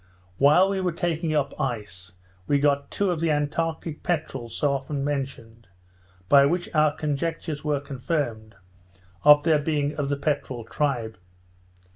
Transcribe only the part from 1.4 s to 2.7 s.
ice, we